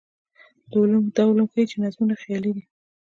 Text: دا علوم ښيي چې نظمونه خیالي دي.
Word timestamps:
دا 1.15 1.21
علوم 1.29 1.47
ښيي 1.53 1.63
چې 1.69 1.77
نظمونه 1.83 2.13
خیالي 2.21 2.51
دي. 2.55 2.63